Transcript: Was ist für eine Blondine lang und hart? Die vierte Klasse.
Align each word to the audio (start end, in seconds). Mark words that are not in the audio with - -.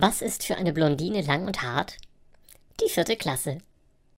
Was 0.00 0.22
ist 0.22 0.44
für 0.44 0.54
eine 0.54 0.72
Blondine 0.72 1.22
lang 1.22 1.48
und 1.48 1.62
hart? 1.62 1.96
Die 2.80 2.88
vierte 2.88 3.16
Klasse. 3.16 3.58